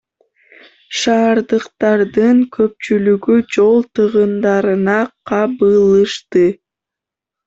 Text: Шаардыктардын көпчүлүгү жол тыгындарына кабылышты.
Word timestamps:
Шаардыктардын 0.99 2.39
көпчүлүгү 2.57 3.35
жол 3.55 3.77
тыгындарына 3.99 4.97
кабылышты. 5.33 6.43